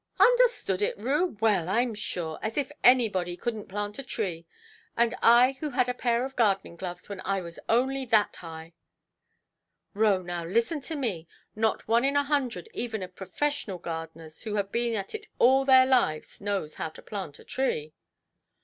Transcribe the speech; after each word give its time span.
"Understood 0.19 0.81
it, 0.81 0.97
Rue! 0.97 1.37
Well, 1.41 1.67
Iʼm 1.67 1.95
sure! 1.95 2.39
As 2.41 2.57
if 2.57 2.71
anybody 2.83 3.37
couldnʼt 3.37 3.69
plant 3.69 3.99
a 3.99 4.03
tree! 4.03 4.47
And 4.97 5.13
I, 5.21 5.57
who 5.59 5.69
had 5.69 5.87
a 5.87 5.93
pair 5.93 6.25
of 6.25 6.35
gardening 6.35 6.75
gloves 6.75 7.07
when 7.07 7.21
I 7.23 7.39
was 7.41 7.59
only 7.69 8.05
that 8.05 8.35
high"! 8.37 8.73
"Roe, 9.93 10.23
now 10.23 10.43
listen 10.43 10.81
to 10.89 10.95
me. 10.95 11.27
Not 11.55 11.87
one 11.87 12.03
in 12.03 12.15
a 12.15 12.23
hundred 12.23 12.67
even 12.73 13.03
of 13.03 13.15
professional 13.15 13.77
gardeners, 13.77 14.41
who 14.41 14.55
have 14.55 14.71
been 14.71 14.95
at 14.95 15.13
it 15.13 15.27
all 15.37 15.65
their 15.65 15.85
lives, 15.85 16.41
knows 16.41 16.73
how 16.81 16.89
to 16.89 17.03
plant 17.03 17.37
a 17.37 17.43
tree". 17.43 17.93